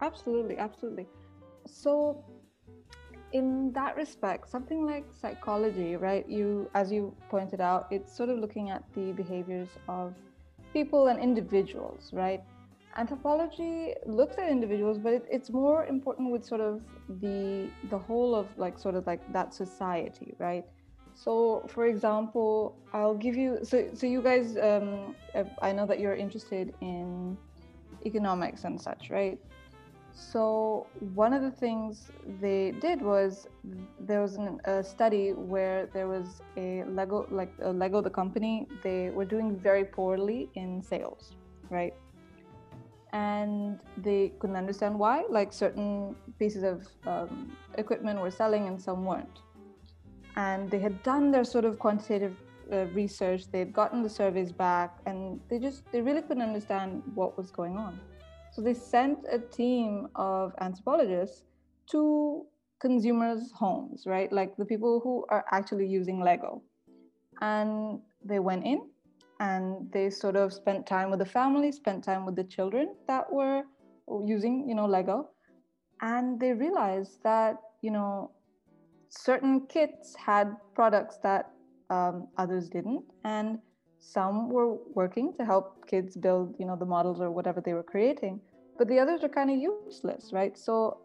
Absolutely 0.00 0.58
absolutely. 0.58 1.06
So 1.66 2.24
in 3.32 3.70
that 3.72 3.96
respect 3.96 4.50
something 4.50 4.84
like 4.84 5.04
psychology 5.20 5.94
right 5.94 6.28
you 6.28 6.68
as 6.74 6.90
you 6.90 7.14
pointed 7.28 7.60
out 7.60 7.86
it's 7.92 8.16
sort 8.16 8.28
of 8.28 8.38
looking 8.38 8.70
at 8.70 8.82
the 8.96 9.12
behaviors 9.12 9.68
of 9.88 10.14
people 10.72 11.08
and 11.08 11.18
individuals 11.18 12.10
right? 12.12 12.42
Anthropology 12.96 13.94
looks 14.04 14.36
at 14.38 14.48
individuals 14.48 14.98
but 14.98 15.12
it, 15.12 15.24
it's 15.30 15.50
more 15.50 15.86
important 15.86 16.30
with 16.30 16.44
sort 16.44 16.60
of 16.60 16.80
the 17.20 17.68
the 17.88 17.98
whole 17.98 18.34
of 18.34 18.46
like 18.58 18.78
sort 18.78 18.94
of 18.94 19.06
like 19.06 19.20
that 19.32 19.54
society 19.54 20.34
right? 20.38 20.64
So 21.14 21.66
for 21.68 21.86
example 21.86 22.76
i'll 22.92 23.14
give 23.26 23.36
you 23.36 23.58
so 23.62 23.88
so 23.94 24.06
you 24.06 24.22
guys 24.22 24.56
um 24.56 25.14
i 25.60 25.70
know 25.72 25.86
that 25.86 26.00
you're 26.00 26.14
interested 26.14 26.72
in 26.80 27.36
economics 28.06 28.64
and 28.64 28.80
such 28.80 29.10
right 29.10 29.38
so 30.14 30.86
one 31.14 31.32
of 31.32 31.42
the 31.42 31.50
things 31.50 32.10
they 32.40 32.72
did 32.80 33.00
was 33.00 33.46
there 34.00 34.20
was 34.20 34.34
an, 34.36 34.60
a 34.64 34.82
study 34.82 35.32
where 35.32 35.86
there 35.92 36.08
was 36.08 36.42
a 36.56 36.84
Lego, 36.84 37.26
like 37.30 37.52
a 37.62 37.72
Lego, 37.72 38.00
the 38.00 38.10
company, 38.10 38.66
they 38.82 39.10
were 39.10 39.24
doing 39.24 39.56
very 39.56 39.84
poorly 39.84 40.48
in 40.54 40.82
sales, 40.82 41.32
right? 41.70 41.94
and 43.12 43.78
they 43.96 44.32
couldn't 44.38 44.56
understand 44.56 44.98
why. 44.98 45.24
Like 45.28 45.52
certain 45.52 46.14
pieces 46.38 46.62
of 46.62 46.86
um, 47.06 47.56
equipment 47.76 48.20
were 48.20 48.30
selling 48.30 48.66
and 48.68 48.80
some 48.80 49.04
weren't. 49.04 49.40
And 50.36 50.70
they 50.70 50.78
had 50.78 51.02
done 51.02 51.30
their 51.30 51.44
sort 51.44 51.64
of 51.64 51.78
quantitative 51.78 52.36
uh, 52.72 52.84
research, 52.94 53.50
they'd 53.50 53.72
gotten 53.72 54.02
the 54.02 54.08
surveys 54.08 54.52
back, 54.52 54.98
and 55.04 55.40
they 55.48 55.58
just, 55.58 55.82
they 55.90 56.00
really 56.00 56.22
couldn't 56.22 56.42
understand 56.42 57.02
what 57.16 57.36
was 57.36 57.50
going 57.50 57.76
on. 57.76 57.98
So 58.50 58.62
they 58.62 58.74
sent 58.74 59.18
a 59.30 59.38
team 59.38 60.08
of 60.16 60.52
anthropologists 60.60 61.44
to 61.90 62.46
consumers' 62.80 63.52
homes, 63.54 64.04
right? 64.06 64.32
Like 64.32 64.56
the 64.56 64.64
people 64.64 65.00
who 65.00 65.24
are 65.28 65.44
actually 65.52 65.86
using 65.86 66.20
Lego. 66.20 66.62
And 67.40 68.00
they 68.24 68.38
went 68.38 68.64
in 68.66 68.90
and 69.38 69.90
they 69.92 70.10
sort 70.10 70.36
of 70.36 70.52
spent 70.52 70.86
time 70.86 71.10
with 71.10 71.20
the 71.20 71.26
family, 71.26 71.72
spent 71.72 72.04
time 72.04 72.26
with 72.26 72.36
the 72.36 72.44
children 72.44 72.94
that 73.06 73.32
were 73.32 73.62
using, 74.26 74.68
you 74.68 74.74
know, 74.74 74.86
Lego. 74.86 75.30
And 76.02 76.40
they 76.40 76.52
realized 76.52 77.22
that, 77.22 77.56
you 77.82 77.90
know, 77.90 78.32
certain 79.08 79.66
kits 79.66 80.14
had 80.16 80.56
products 80.74 81.18
that 81.22 81.50
um, 81.90 82.28
others 82.36 82.68
didn't. 82.68 83.04
And 83.24 83.58
some 84.00 84.48
were 84.48 84.76
working 84.94 85.32
to 85.34 85.44
help 85.44 85.86
kids 85.86 86.16
build, 86.16 86.54
you 86.58 86.66
know, 86.66 86.76
the 86.76 86.86
models 86.86 87.20
or 87.20 87.30
whatever 87.30 87.60
they 87.60 87.74
were 87.74 87.82
creating. 87.82 88.40
But 88.78 88.88
the 88.88 88.98
others 88.98 89.22
are 89.22 89.28
kind 89.28 89.50
of 89.50 89.58
useless, 89.58 90.30
right? 90.32 90.58
So 90.58 90.98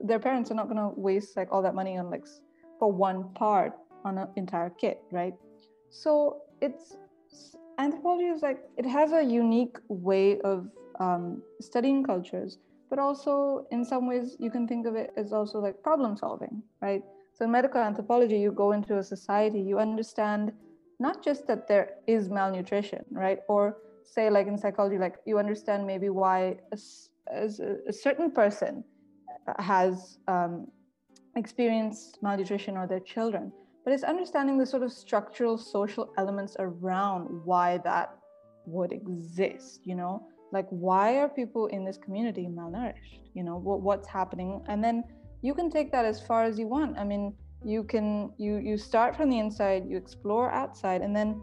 their 0.00 0.20
parents 0.20 0.50
are 0.50 0.54
not 0.54 0.66
going 0.66 0.78
to 0.78 0.92
waste 0.98 1.36
like 1.36 1.48
all 1.50 1.62
that 1.62 1.74
money 1.74 1.98
on 1.98 2.08
like 2.10 2.26
for 2.78 2.90
one 2.90 3.34
part 3.34 3.72
on 4.04 4.16
an 4.16 4.28
entire 4.36 4.70
kit, 4.70 5.02
right? 5.10 5.34
So 5.90 6.42
it's 6.60 6.96
anthropology 7.78 8.26
is 8.26 8.42
like 8.42 8.60
it 8.76 8.86
has 8.86 9.12
a 9.12 9.22
unique 9.22 9.76
way 9.88 10.40
of 10.40 10.68
um, 11.00 11.42
studying 11.60 12.04
cultures, 12.04 12.58
but 12.88 12.98
also 12.98 13.66
in 13.72 13.84
some 13.84 14.06
ways 14.06 14.36
you 14.38 14.50
can 14.50 14.68
think 14.68 14.86
of 14.86 14.94
it 14.94 15.12
as 15.16 15.32
also 15.32 15.58
like 15.58 15.82
problem 15.82 16.16
solving, 16.16 16.62
right? 16.80 17.02
So 17.34 17.44
in 17.44 17.50
medical 17.50 17.80
anthropology, 17.80 18.38
you 18.38 18.52
go 18.52 18.72
into 18.72 18.98
a 18.98 19.02
society, 19.02 19.60
you 19.60 19.78
understand 19.78 20.52
not 21.00 21.24
just 21.24 21.46
that 21.48 21.66
there 21.66 21.94
is 22.06 22.28
malnutrition, 22.28 23.04
right? 23.10 23.38
Or 23.48 23.78
say 24.04 24.28
like 24.30 24.46
in 24.46 24.56
psychology, 24.58 24.98
like 24.98 25.16
you 25.24 25.38
understand 25.38 25.86
maybe 25.86 26.10
why 26.10 26.56
a, 26.72 26.78
a, 27.32 27.48
a 27.88 27.92
certain 27.92 28.30
person 28.30 28.84
has 29.58 30.18
um, 30.28 30.68
experienced 31.36 32.18
malnutrition 32.22 32.76
or 32.76 32.86
their 32.86 33.00
children. 33.00 33.50
But 33.84 33.94
it's 33.94 34.04
understanding 34.04 34.58
the 34.58 34.66
sort 34.66 34.82
of 34.82 34.92
structural 34.92 35.56
social 35.56 36.12
elements 36.18 36.54
around 36.58 37.28
why 37.44 37.78
that 37.78 38.14
would 38.66 38.92
exist 38.92 39.80
you 39.84 39.94
know? 39.94 40.26
Like 40.52 40.66
why 40.68 41.16
are 41.16 41.28
people 41.28 41.66
in 41.68 41.84
this 41.84 41.96
community 41.96 42.46
malnourished? 42.46 43.20
You 43.34 43.44
know 43.44 43.56
what, 43.56 43.80
what's 43.80 44.06
happening? 44.06 44.62
And 44.68 44.84
then 44.84 45.04
you 45.42 45.54
can 45.54 45.70
take 45.70 45.90
that 45.92 46.04
as 46.04 46.20
far 46.20 46.44
as 46.44 46.58
you 46.58 46.66
want. 46.66 46.98
I 46.98 47.04
mean 47.04 47.34
you 47.64 47.84
can 47.84 48.32
you 48.38 48.56
you 48.56 48.76
start 48.78 49.16
from 49.16 49.30
the 49.30 49.38
inside 49.38 49.84
you 49.88 49.96
explore 49.96 50.50
outside 50.50 51.02
and 51.02 51.14
then 51.14 51.40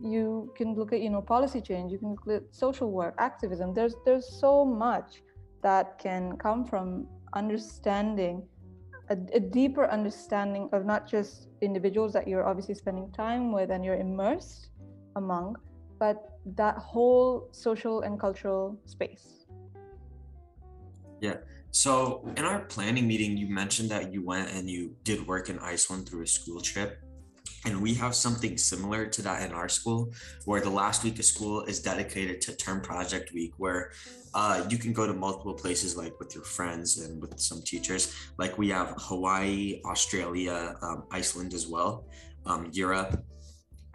you 0.00 0.52
can 0.56 0.74
look 0.74 0.92
at 0.92 1.00
you 1.00 1.10
know 1.10 1.20
policy 1.20 1.60
change 1.60 1.92
you 1.92 1.98
can 1.98 2.16
look 2.26 2.42
at 2.42 2.54
social 2.54 2.90
work 2.90 3.14
activism 3.18 3.72
there's 3.74 3.94
there's 4.04 4.26
so 4.40 4.64
much 4.64 5.22
that 5.62 5.98
can 5.98 6.36
come 6.38 6.64
from 6.64 7.06
understanding 7.34 8.42
a, 9.10 9.16
a, 9.34 9.40
deeper 9.40 9.90
understanding 9.90 10.68
of 10.72 10.86
not 10.86 11.08
just 11.08 11.48
individuals 11.60 12.12
that 12.12 12.28
you're 12.28 12.46
obviously 12.46 12.74
spending 12.74 13.10
time 13.10 13.52
with 13.52 13.70
and 13.70 13.84
you're 13.84 13.96
immersed 13.96 14.68
among, 15.16 15.56
but 15.98 16.38
that 16.56 16.76
whole 16.76 17.48
social 17.50 18.02
and 18.02 18.18
cultural 18.18 18.78
space. 18.86 19.46
Yeah. 21.20 21.36
So 21.72 22.28
in 22.36 22.44
our 22.44 22.60
planning 22.60 23.06
meeting, 23.06 23.36
you 23.36 23.48
mentioned 23.48 23.90
that 23.90 24.12
you 24.12 24.24
went 24.24 24.50
and 24.50 24.68
you 24.68 24.96
did 25.04 25.26
work 25.26 25.48
in 25.48 25.58
Iceland 25.60 26.08
through 26.08 26.22
a 26.22 26.26
school 26.26 26.60
trip. 26.60 27.00
And 27.66 27.82
we 27.82 27.92
have 27.94 28.14
something 28.14 28.56
similar 28.56 29.06
to 29.06 29.22
that 29.22 29.42
in 29.42 29.52
our 29.52 29.68
school, 29.68 30.12
where 30.46 30.62
the 30.62 30.70
last 30.70 31.04
week 31.04 31.18
of 31.18 31.26
school 31.26 31.62
is 31.64 31.80
dedicated 31.80 32.40
to 32.42 32.56
term 32.56 32.80
project 32.80 33.32
week, 33.34 33.52
where 33.58 33.92
uh, 34.32 34.64
you 34.70 34.78
can 34.78 34.94
go 34.94 35.06
to 35.06 35.12
multiple 35.12 35.52
places, 35.52 35.94
like 35.94 36.18
with 36.18 36.34
your 36.34 36.44
friends 36.44 36.98
and 37.00 37.20
with 37.20 37.38
some 37.38 37.60
teachers. 37.60 38.14
Like 38.38 38.56
we 38.56 38.70
have 38.70 38.94
Hawaii, 38.96 39.82
Australia, 39.84 40.74
um, 40.80 41.04
Iceland 41.10 41.52
as 41.52 41.66
well, 41.66 42.06
um, 42.46 42.70
Europe. 42.72 43.22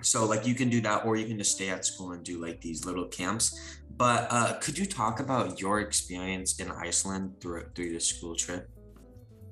So 0.04 0.26
like 0.26 0.46
you 0.46 0.54
can 0.54 0.70
do 0.70 0.80
that, 0.82 1.04
or 1.04 1.16
you 1.16 1.26
can 1.26 1.40
just 1.40 1.56
stay 1.56 1.70
at 1.70 1.86
school 1.86 2.12
and 2.12 2.24
do 2.24 2.40
like 2.40 2.62
these 2.62 2.86
little 2.86 3.08
camps. 3.08 3.80
But 3.98 4.28
uh, 4.30 4.54
could 4.60 4.78
you 4.78 4.86
talk 4.86 5.20
about 5.20 5.62
your 5.62 5.80
experience 5.80 6.60
in 6.60 6.70
Iceland 6.72 7.40
through 7.40 7.66
through 7.76 7.94
the 7.94 8.00
school 8.00 8.36
trip? 8.36 8.70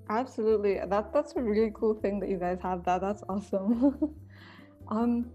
Absolutely. 0.09 0.79
That 0.85 1.13
that's 1.13 1.33
a 1.35 1.41
really 1.41 1.71
cool 1.73 1.93
thing 1.93 2.19
that 2.19 2.29
you 2.29 2.37
guys 2.37 2.59
have 2.61 2.83
that. 2.85 3.01
That's 3.01 3.23
awesome. 3.29 4.15
um 4.89 5.31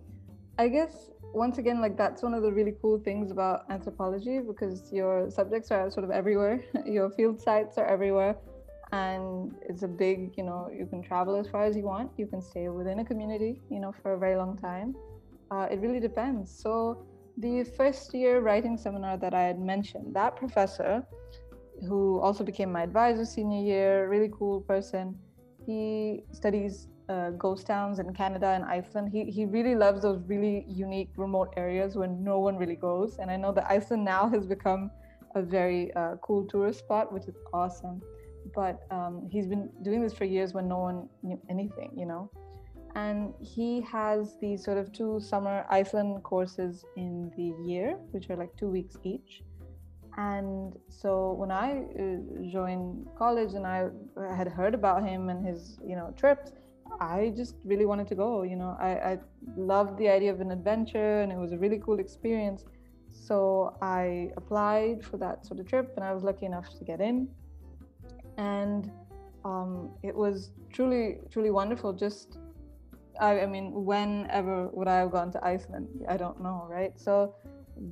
I 0.59 0.69
guess 0.69 1.11
once 1.33 1.59
again 1.59 1.81
like 1.81 1.97
that's 1.97 2.23
one 2.23 2.35
of 2.35 2.43
the 2.43 2.53
really 2.53 2.75
cool 2.83 2.99
things 2.99 3.31
about 3.31 3.65
anthropology 3.71 4.41
because 4.41 4.93
your 4.93 5.31
subjects 5.31 5.71
are 5.71 5.91
sort 5.91 6.05
of 6.05 6.11
everywhere. 6.11 6.63
your 6.87 7.11
field 7.11 7.41
sites 7.41 7.79
are 7.79 7.87
everywhere 7.87 8.37
and 8.93 9.55
it's 9.69 9.83
a 9.83 9.89
big, 9.89 10.33
you 10.37 10.45
know, 10.45 10.71
you 10.73 10.87
can 10.87 11.03
travel 11.03 11.37
as 11.37 11.47
far 11.49 11.65
as 11.65 11.77
you 11.77 11.83
want. 11.83 12.11
You 12.17 12.27
can 12.27 12.41
stay 12.41 12.69
within 12.69 13.01
a 13.01 13.05
community, 13.05 13.61
you 13.71 13.81
know, 13.81 13.93
for 14.03 14.15
a 14.15 14.19
very 14.19 14.37
long 14.37 14.57
time. 14.57 14.95
Uh, 15.51 15.67
it 15.71 15.79
really 15.81 16.01
depends. 16.01 16.51
So 16.51 17.07
the 17.39 17.65
first 17.77 18.13
year 18.15 18.41
writing 18.41 18.77
seminar 18.77 19.17
that 19.19 19.33
I 19.33 19.43
had 19.43 19.61
mentioned, 19.61 20.15
that 20.15 20.37
professor 20.37 21.05
who 21.87 22.19
also 22.21 22.43
became 22.43 22.73
my 22.73 22.83
advisor 22.83 23.25
senior 23.25 23.63
year, 23.63 24.09
really 24.09 24.31
cool 24.37 24.61
person. 24.63 25.17
He 25.65 26.25
studies 26.33 26.89
uh, 27.09 27.31
ghost 27.31 27.67
towns 27.67 28.01
in 28.01 28.13
Canada 28.13 28.49
and 28.49 28.65
Iceland. 28.65 29.11
He, 29.13 29.25
he 29.25 29.45
really 29.47 29.75
loves 29.75 30.03
those 30.03 30.21
really 30.27 30.65
unique 30.69 31.11
remote 31.17 31.55
areas 31.57 31.95
where 31.95 32.09
no 32.09 32.41
one 32.41 32.57
really 32.57 32.75
goes. 32.77 33.19
And 33.19 33.31
I 33.31 33.37
know 33.37 33.53
that 33.53 33.71
Iceland 33.71 34.05
now 34.05 34.29
has 34.29 34.47
become 34.47 34.91
a 35.35 35.43
very 35.43 35.95
uh, 35.95 36.17
cool 36.23 36.45
tourist 36.45 36.81
spot, 36.81 37.13
which 37.13 37.29
is 37.29 37.37
awesome. 37.53 38.03
But 38.55 38.81
um, 38.91 39.29
he's 39.31 39.47
been 39.47 39.71
doing 39.83 40.03
this 40.03 40.15
for 40.15 40.25
years 40.25 40.55
when 40.55 40.69
no 40.69 40.79
one 40.79 41.09
knew 41.23 41.41
anything, 41.49 41.93
you 41.97 42.07
know. 42.07 42.31
And 42.99 43.35
he 43.41 43.81
has 43.83 44.37
these 44.41 44.65
sort 44.65 44.79
of 44.79 44.93
two 44.93 45.21
summer 45.21 45.65
Iceland 45.71 46.23
courses 46.25 46.85
in 46.97 47.31
the 47.37 47.49
year, 47.71 47.97
which 48.13 48.29
are 48.31 48.37
like 48.37 48.57
two 48.57 48.71
weeks 48.79 48.97
each. 49.05 49.43
And 50.17 50.75
so 50.89 51.11
when 51.41 51.53
i 51.53 51.69
uh, 52.03 52.17
joined 52.57 53.07
college 53.23 53.53
and 53.59 53.65
i 53.65 53.81
had 54.41 54.49
heard 54.59 54.75
about 54.75 55.01
him 55.11 55.29
and 55.33 55.47
his 55.51 55.61
you 55.91 55.95
know 55.99 56.09
trips 56.23 56.47
i 57.01 57.33
just 57.41 57.55
really 57.71 57.87
wanted 57.91 58.09
to 58.13 58.17
go 58.25 58.31
you 58.43 58.57
know. 58.57 58.73
I, 58.89 58.91
I 59.11 59.15
loved 59.73 59.97
the 60.03 60.09
idea 60.17 60.33
of 60.33 60.41
an 60.41 60.51
adventure 60.59 61.13
and 61.23 61.31
it 61.31 61.39
was 61.45 61.53
a 61.53 61.59
really 61.65 61.81
cool 61.87 62.01
experience. 62.07 62.65
So 63.29 63.77
i 63.81 64.31
applied 64.41 65.05
for 65.09 65.17
that 65.25 65.47
sort 65.47 65.61
of 65.61 65.67
trip 65.73 65.87
and 65.97 66.03
i 66.09 66.13
was 66.17 66.25
lucky 66.31 66.47
enough 66.47 66.69
to 66.79 66.83
get 66.91 67.01
in. 67.01 67.17
And 68.39 68.91
um, 69.45 69.91
it 70.03 70.15
was 70.25 70.37
truly 70.75 71.07
truly 71.33 71.53
wonderful 71.61 71.93
just 72.07 72.39
I, 73.21 73.41
I 73.41 73.47
mean 73.47 73.85
whenever 73.85 74.69
would 74.69 74.89
i 74.89 74.99
have 74.99 75.11
gone 75.11 75.31
to 75.33 75.45
iceland 75.45 75.89
i 76.09 76.17
don't 76.17 76.41
know 76.43 76.67
right 76.69 76.93
so 76.97 77.35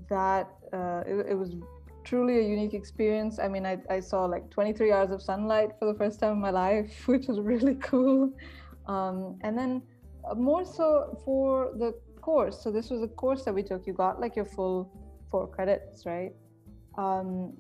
that 0.09 0.51
uh, 0.73 1.03
it, 1.07 1.27
it 1.31 1.35
was 1.35 1.55
truly 2.07 2.39
a 2.39 2.43
unique 2.43 2.73
experience. 2.73 3.39
I 3.39 3.49
mean, 3.49 3.67
I, 3.67 3.79
I 3.91 4.01
saw 4.01 4.25
like 4.25 4.49
23 4.51 4.93
hours 4.93 5.11
of 5.11 5.21
sunlight 5.21 5.73
for 5.79 5.93
the 5.93 5.99
first 5.99 6.21
time 6.21 6.33
in 6.33 6.41
my 6.41 6.51
life, 6.51 7.03
which 7.07 7.27
was 7.27 7.41
really 7.41 7.75
cool. 7.75 8.33
Um, 8.87 9.39
and 9.43 9.59
then 9.59 9.83
uh, 10.29 10.35
more 10.35 10.65
so 10.65 11.21
for 11.25 11.73
the 11.77 11.93
course. 12.21 12.63
So 12.63 12.71
this 12.71 12.91
was 12.91 13.03
a 13.03 13.09
course 13.09 13.45
that 13.45 13.53
we 13.53 13.63
took. 13.63 13.87
You 13.87 13.93
got 13.93 14.21
like 14.21 14.37
your 14.37 14.45
full 14.45 14.91
four 15.31 15.49
credits, 15.49 16.07
right? 16.07 16.33
Um, 16.97 17.53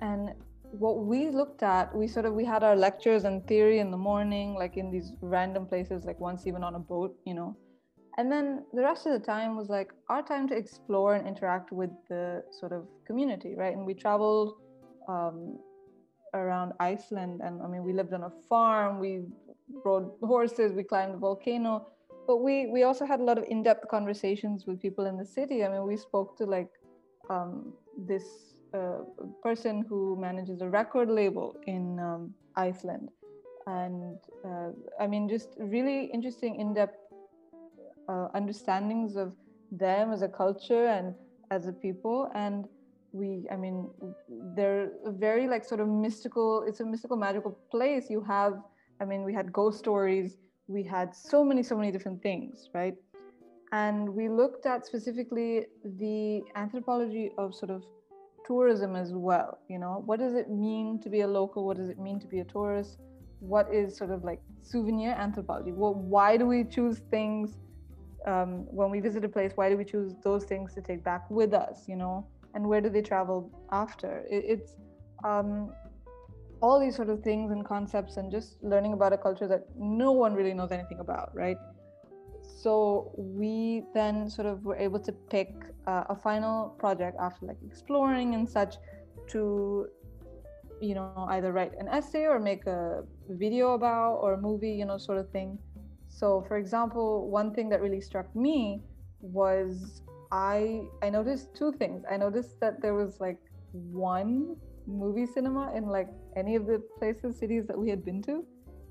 and 0.00 0.32
what 0.72 0.98
we 0.98 1.30
looked 1.30 1.62
at, 1.62 1.94
we 1.94 2.06
sort 2.08 2.26
of 2.26 2.34
we 2.34 2.44
had 2.44 2.62
our 2.62 2.76
lectures 2.76 3.24
and 3.24 3.46
theory 3.46 3.78
in 3.78 3.90
the 3.90 3.96
morning, 3.96 4.54
like 4.54 4.76
in 4.76 4.90
these 4.90 5.12
random 5.20 5.66
places, 5.66 6.04
like 6.04 6.18
once 6.20 6.46
even 6.46 6.62
on 6.62 6.74
a 6.74 6.78
boat, 6.78 7.16
you 7.24 7.34
know. 7.34 7.56
And 8.18 8.32
then 8.32 8.64
the 8.72 8.82
rest 8.82 9.06
of 9.06 9.12
the 9.12 9.24
time 9.24 9.56
was 9.56 9.68
like 9.68 9.92
our 10.08 10.22
time 10.22 10.48
to 10.48 10.56
explore 10.56 11.14
and 11.14 11.26
interact 11.26 11.70
with 11.70 11.90
the 12.08 12.42
sort 12.50 12.72
of 12.72 12.86
community, 13.06 13.54
right? 13.54 13.76
And 13.76 13.84
we 13.84 13.92
traveled 13.92 14.54
um, 15.06 15.58
around 16.32 16.72
Iceland, 16.80 17.42
and 17.44 17.62
I 17.62 17.66
mean, 17.66 17.84
we 17.84 17.92
lived 17.92 18.14
on 18.14 18.24
a 18.24 18.32
farm, 18.48 18.98
we 18.98 19.24
rode 19.84 20.10
horses, 20.22 20.72
we 20.72 20.82
climbed 20.82 21.14
a 21.14 21.18
volcano, 21.18 21.88
but 22.26 22.38
we 22.38 22.66
we 22.66 22.82
also 22.84 23.04
had 23.04 23.20
a 23.20 23.24
lot 23.24 23.38
of 23.38 23.44
in-depth 23.44 23.88
conversations 23.88 24.66
with 24.66 24.80
people 24.80 25.06
in 25.06 25.16
the 25.16 25.26
city. 25.26 25.64
I 25.64 25.68
mean, 25.68 25.86
we 25.86 25.96
spoke 25.96 26.36
to 26.38 26.46
like 26.46 26.70
um, 27.28 27.72
this 27.98 28.55
person 29.42 29.84
who 29.88 30.16
manages 30.16 30.60
a 30.60 30.68
record 30.68 31.08
label 31.08 31.56
in 31.66 31.98
um, 31.98 32.34
Iceland, 32.56 33.08
and 33.66 34.18
uh, 34.44 34.70
I 35.00 35.06
mean, 35.06 35.28
just 35.28 35.50
really 35.58 36.04
interesting 36.06 36.60
in-depth 36.60 36.98
uh, 38.08 38.28
understandings 38.34 39.16
of 39.16 39.34
them 39.72 40.12
as 40.12 40.22
a 40.22 40.28
culture 40.28 40.86
and 40.86 41.14
as 41.50 41.66
a 41.66 41.72
people. 41.72 42.30
And 42.34 42.66
we 43.12 43.46
i 43.50 43.56
mean 43.56 43.88
they're 44.56 44.90
very 45.06 45.46
like 45.48 45.64
sort 45.64 45.80
of 45.80 45.88
mystical 45.88 46.64
it's 46.68 46.80
a 46.80 46.84
mystical 46.84 47.16
magical 47.16 47.52
place. 47.70 48.10
You 48.10 48.22
have 48.22 48.54
i 49.00 49.04
mean 49.04 49.24
we 49.24 49.32
had 49.32 49.52
ghost 49.52 49.78
stories. 49.78 50.38
We 50.68 50.82
had 50.82 51.14
so 51.14 51.44
many 51.44 51.62
so 51.62 51.76
many 51.76 51.90
different 51.90 52.22
things 52.22 52.68
right? 52.74 52.96
And 53.72 54.08
we 54.08 54.28
looked 54.28 54.64
at 54.66 54.86
specifically 54.86 55.66
the 55.84 56.42
anthropology 56.54 57.32
of 57.36 57.54
sort 57.54 57.70
of 57.70 57.82
tourism 58.46 58.96
as 58.96 59.12
well 59.12 59.58
you 59.68 59.78
know? 59.78 60.02
What 60.06 60.18
does 60.20 60.34
it 60.34 60.50
mean 60.50 61.00
to 61.00 61.08
be 61.08 61.20
a 61.22 61.26
local? 61.26 61.66
What 61.66 61.76
does 61.76 61.88
it 61.88 61.98
mean 61.98 62.20
to 62.20 62.26
be 62.26 62.40
a 62.40 62.44
tourist? 62.44 62.98
What 63.40 63.72
is 63.72 63.96
sort 63.96 64.10
of 64.10 64.24
like 64.24 64.40
souvenir 64.62 65.12
anthropology? 65.12 65.72
Well 65.72 65.94
why 65.94 66.36
do 66.36 66.46
we 66.46 66.64
choose 66.64 67.00
things 67.10 67.58
um, 68.26 68.66
when 68.78 68.90
we 68.90 69.00
visit 69.00 69.24
a 69.24 69.28
place 69.28 69.52
why 69.54 69.68
do 69.70 69.76
we 69.76 69.84
choose 69.84 70.14
those 70.24 70.44
things 70.44 70.74
to 70.74 70.80
take 70.80 71.04
back 71.04 71.30
with 71.30 71.54
us 71.54 71.84
you 71.88 71.96
know? 71.96 72.26
And 72.54 72.66
where 72.66 72.80
do 72.80 72.88
they 72.88 73.02
travel 73.02 73.50
after? 73.70 74.24
It, 74.30 74.44
it's 74.48 74.72
um, 75.24 75.72
all 76.62 76.80
these 76.80 76.96
sort 76.96 77.10
of 77.10 77.22
things 77.22 77.52
and 77.52 77.64
concepts 77.64 78.16
and 78.16 78.30
just 78.30 78.62
learning 78.62 78.92
about 78.94 79.12
a 79.12 79.18
culture 79.18 79.46
that 79.46 79.66
no 79.78 80.12
one 80.12 80.34
really 80.34 80.54
knows 80.54 80.72
anything 80.72 81.00
about 81.00 81.30
right 81.34 81.58
so 82.46 83.10
we 83.16 83.84
then 83.94 84.30
sort 84.30 84.46
of 84.46 84.64
were 84.64 84.76
able 84.76 85.00
to 85.00 85.12
pick 85.12 85.52
uh, 85.86 86.04
a 86.08 86.16
final 86.16 86.70
project 86.78 87.16
after 87.20 87.46
like 87.46 87.58
exploring 87.66 88.34
and 88.34 88.48
such 88.48 88.76
to 89.28 89.86
you 90.80 90.94
know 90.94 91.26
either 91.30 91.52
write 91.52 91.72
an 91.78 91.88
essay 91.88 92.24
or 92.26 92.38
make 92.38 92.66
a 92.66 93.02
video 93.28 93.74
about 93.74 94.16
or 94.16 94.34
a 94.34 94.40
movie 94.40 94.70
you 94.70 94.84
know 94.84 94.98
sort 94.98 95.18
of 95.18 95.28
thing. 95.30 95.58
So 96.08 96.44
for 96.48 96.56
example 96.56 97.28
one 97.28 97.52
thing 97.52 97.68
that 97.70 97.80
really 97.80 98.00
struck 98.00 98.34
me 98.34 98.82
was 99.20 100.02
i 100.32 100.82
i 101.02 101.10
noticed 101.10 101.54
two 101.54 101.72
things. 101.72 102.04
I 102.10 102.16
noticed 102.16 102.60
that 102.60 102.80
there 102.80 102.94
was 102.94 103.20
like 103.20 103.38
one 103.72 104.56
movie 104.86 105.26
cinema 105.26 105.72
in 105.74 105.86
like 105.86 106.08
any 106.36 106.54
of 106.54 106.66
the 106.66 106.80
places 106.98 107.38
cities 107.38 107.66
that 107.66 107.76
we 107.78 107.90
had 107.90 108.04
been 108.04 108.22
to 108.22 108.44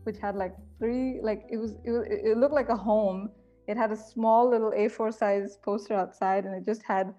which 0.04 0.18
had 0.18 0.36
like 0.36 0.56
three 0.80 1.20
like 1.22 1.46
it 1.50 1.58
was 1.58 1.72
it, 1.84 1.92
it 2.32 2.38
looked 2.38 2.54
like 2.54 2.70
a 2.70 2.76
home 2.76 3.30
it 3.67 3.77
had 3.77 3.91
a 3.91 3.95
small 3.95 4.50
little 4.50 4.72
a4 4.72 5.13
size 5.13 5.57
poster 5.63 5.93
outside 5.93 6.45
and 6.45 6.53
it 6.55 6.65
just 6.65 6.84
had 6.84 7.13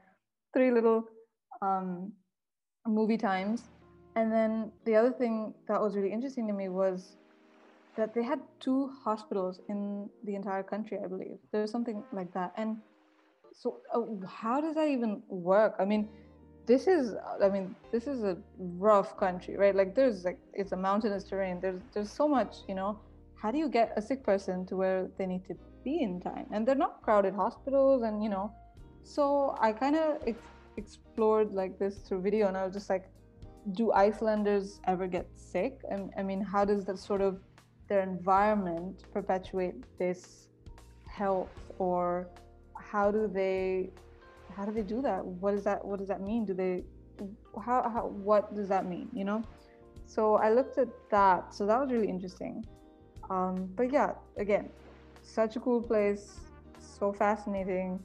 three 0.54 0.70
little 0.70 1.04
um, 1.62 2.12
movie 2.86 3.18
times. 3.18 3.64
And 4.14 4.32
then 4.32 4.72
the 4.84 4.96
other 4.96 5.10
thing 5.10 5.54
that 5.68 5.80
was 5.80 5.94
really 5.94 6.12
interesting 6.12 6.46
to 6.46 6.52
me 6.52 6.68
was 6.68 7.16
that 7.96 8.14
they 8.14 8.22
had 8.22 8.40
two 8.60 8.90
hospitals 9.04 9.60
in 9.68 10.08
the 10.24 10.34
entire 10.34 10.62
country 10.62 10.98
i 11.02 11.06
believe. 11.06 11.38
There's 11.52 11.70
something 11.70 12.02
like 12.12 12.32
that. 12.34 12.52
And 12.56 12.76
so 13.52 13.80
uh, 13.94 14.26
how 14.26 14.60
does 14.60 14.74
that 14.74 14.88
even 14.88 15.22
work? 15.28 15.74
I 15.78 15.84
mean 15.84 16.08
this 16.66 16.88
is 16.88 17.14
i 17.40 17.48
mean 17.48 17.76
this 17.92 18.08
is 18.08 18.24
a 18.24 18.36
rough 18.58 19.16
country 19.16 19.56
right? 19.56 19.74
Like 19.74 19.94
there's 19.94 20.24
like 20.24 20.38
it's 20.52 20.72
a 20.72 20.76
mountainous 20.76 21.24
terrain. 21.24 21.60
There's 21.60 21.80
there's 21.92 22.10
so 22.10 22.28
much 22.28 22.56
you 22.68 22.74
know? 22.74 22.98
How 23.34 23.50
do 23.50 23.58
you 23.58 23.68
get 23.68 23.92
a 23.96 24.02
sick 24.02 24.24
person 24.24 24.66
to 24.66 24.76
where 24.76 25.08
they 25.18 25.26
need 25.26 25.44
to 25.48 25.54
be 25.88 25.96
in 26.06 26.20
time. 26.20 26.46
And 26.52 26.60
they're 26.66 26.84
not 26.86 26.94
crowded 27.06 27.34
hospitals 27.44 28.02
and 28.06 28.22
you 28.24 28.30
know 28.36 28.46
so 29.14 29.56
i 29.66 29.70
kind 29.72 29.96
of 30.04 30.08
ex- 30.26 30.54
explored 30.82 31.48
like 31.60 31.78
this 31.82 31.94
through 32.04 32.20
video 32.28 32.48
and 32.48 32.56
i 32.60 32.64
was 32.66 32.74
just 32.78 32.90
like 32.94 33.06
do 33.72 33.92
icelanders 33.92 34.80
ever 34.92 35.06
get 35.16 35.26
sick? 35.36 35.74
And 35.90 36.02
i 36.18 36.22
mean 36.22 36.40
how 36.40 36.64
does 36.64 36.84
that 36.88 36.98
sort 36.98 37.22
of 37.28 37.32
their 37.88 38.02
environment 38.02 39.04
perpetuate 39.12 39.76
this 39.98 40.48
health 41.18 41.58
or 41.78 42.28
how 42.92 43.10
do 43.10 43.22
they 43.40 43.90
how 44.56 44.64
do 44.64 44.72
they 44.72 44.86
do 44.94 45.02
that? 45.02 45.24
What 45.42 45.52
does 45.54 45.64
that 45.64 45.84
what 45.84 45.98
does 45.98 46.08
that 46.08 46.22
mean? 46.30 46.44
Do 46.50 46.54
they 46.54 46.84
how, 47.66 47.78
how 47.94 48.04
what 48.28 48.54
does 48.54 48.68
that 48.68 48.84
mean 48.86 49.08
you 49.12 49.24
know? 49.24 49.42
So 50.06 50.36
i 50.46 50.48
looked 50.58 50.78
at 50.78 50.88
that. 51.10 51.54
So 51.56 51.66
that 51.66 51.78
was 51.80 51.90
really 51.94 52.08
interesting. 52.16 52.64
Um, 53.30 53.54
but 53.78 53.92
yeah 53.92 54.12
again 54.36 54.66
such 55.26 55.56
a 55.56 55.60
cool 55.60 55.82
place 55.82 56.40
so 56.78 57.12
fascinating 57.12 58.00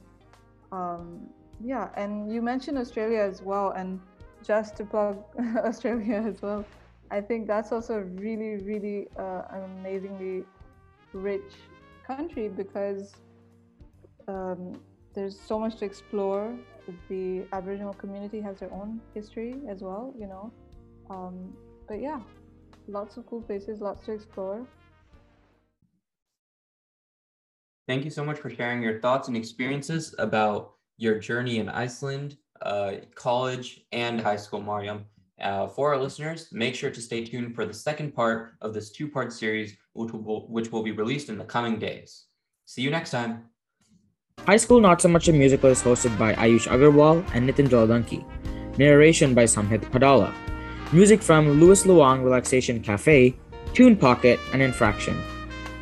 um, 0.72 1.20
yeah 1.62 1.88
and 1.96 2.32
you 2.32 2.42
mentioned 2.42 2.76
australia 2.76 3.20
as 3.20 3.42
well 3.42 3.70
and 3.70 4.00
just 4.44 4.76
to 4.76 4.84
plug 4.84 5.22
australia 5.58 6.22
as 6.26 6.42
well 6.42 6.64
i 7.10 7.20
think 7.20 7.46
that's 7.46 7.72
also 7.72 8.00
really 8.16 8.56
really 8.64 9.08
uh, 9.18 9.42
an 9.50 9.62
amazingly 9.78 10.44
rich 11.12 11.52
country 12.06 12.48
because 12.48 13.14
um, 14.28 14.80
there's 15.14 15.38
so 15.38 15.58
much 15.58 15.76
to 15.78 15.84
explore. 15.84 16.54
The 17.08 17.44
Aboriginal 17.52 17.94
community 17.94 18.40
has 18.40 18.60
their 18.60 18.72
own 18.72 19.00
history 19.14 19.56
as 19.68 19.82
well, 19.82 20.14
you 20.18 20.26
know. 20.26 20.52
Um, 21.10 21.52
but 21.86 22.00
yeah, 22.00 22.20
lots 22.88 23.16
of 23.16 23.26
cool 23.26 23.42
places, 23.42 23.80
lots 23.80 24.04
to 24.06 24.12
explore. 24.12 24.66
Thank 27.88 28.04
you 28.04 28.10
so 28.10 28.24
much 28.24 28.38
for 28.38 28.48
sharing 28.48 28.82
your 28.82 29.00
thoughts 29.00 29.28
and 29.28 29.36
experiences 29.36 30.14
about 30.18 30.74
your 30.98 31.18
journey 31.18 31.58
in 31.58 31.68
Iceland, 31.68 32.36
uh, 32.62 32.92
college, 33.14 33.84
and 33.92 34.20
high 34.20 34.36
school, 34.36 34.62
Mariam. 34.62 35.04
Uh, 35.40 35.66
for 35.66 35.92
our 35.92 36.00
listeners, 36.00 36.48
make 36.52 36.74
sure 36.76 36.90
to 36.90 37.00
stay 37.00 37.24
tuned 37.24 37.54
for 37.54 37.66
the 37.66 37.74
second 37.74 38.14
part 38.14 38.52
of 38.60 38.72
this 38.72 38.92
two 38.92 39.08
part 39.08 39.32
series, 39.32 39.76
which 39.94 40.12
will, 40.12 40.46
which 40.48 40.70
will 40.70 40.84
be 40.84 40.92
released 40.92 41.28
in 41.28 41.38
the 41.38 41.44
coming 41.44 41.78
days. 41.78 42.26
See 42.66 42.82
you 42.82 42.90
next 42.90 43.10
time. 43.10 43.46
High 44.46 44.56
School 44.56 44.80
Not 44.80 45.00
So 45.00 45.08
Much 45.08 45.28
a 45.28 45.32
Musical 45.32 45.70
is 45.70 45.82
hosted 45.82 46.16
by 46.18 46.34
Ayush 46.34 46.68
Agarwal 46.68 47.24
and 47.34 47.48
Nitin 47.48 47.68
Jaladanki. 47.68 48.24
Narration 48.78 49.34
by 49.34 49.44
Samhit 49.44 49.82
Padala. 49.90 50.32
Music 50.92 51.20
from 51.20 51.60
Louis 51.60 51.84
Luang 51.86 52.22
Relaxation 52.22 52.80
Cafe, 52.80 53.34
Tune 53.74 53.96
Pocket, 53.96 54.38
and 54.52 54.62
Infraction. 54.62 55.20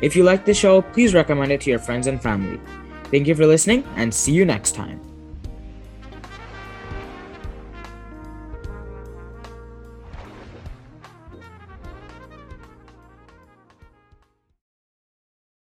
If 0.01 0.15
you 0.15 0.23
like 0.23 0.45
the 0.45 0.53
show, 0.53 0.81
please 0.81 1.13
recommend 1.13 1.51
it 1.51 1.61
to 1.61 1.69
your 1.69 1.79
friends 1.79 2.07
and 2.07 2.21
family. 2.21 2.59
Thank 3.05 3.27
you 3.27 3.35
for 3.35 3.45
listening 3.45 3.83
and 3.95 4.13
see 4.13 4.31
you 4.31 4.45
next 4.45 4.73
time. 4.73 5.10